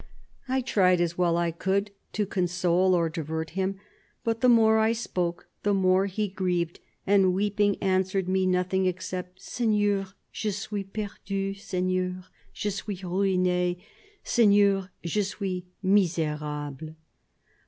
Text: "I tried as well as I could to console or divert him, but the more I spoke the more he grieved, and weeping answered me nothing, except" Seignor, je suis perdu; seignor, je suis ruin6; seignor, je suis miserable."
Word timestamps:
"I 0.47 0.61
tried 0.61 0.99
as 0.99 1.15
well 1.15 1.37
as 1.37 1.43
I 1.43 1.51
could 1.51 1.91
to 2.13 2.25
console 2.25 2.95
or 2.95 3.07
divert 3.07 3.51
him, 3.51 3.79
but 4.23 4.41
the 4.41 4.49
more 4.49 4.79
I 4.79 4.93
spoke 4.93 5.47
the 5.61 5.75
more 5.75 6.07
he 6.07 6.27
grieved, 6.27 6.79
and 7.05 7.35
weeping 7.35 7.77
answered 7.83 8.27
me 8.27 8.47
nothing, 8.47 8.87
except" 8.87 9.39
Seignor, 9.43 10.07
je 10.31 10.49
suis 10.49 10.85
perdu; 10.91 11.53
seignor, 11.55 12.23
je 12.51 12.71
suis 12.71 12.97
ruin6; 13.03 13.79
seignor, 14.25 14.89
je 15.05 15.21
suis 15.21 15.65
miserable." 15.83 16.95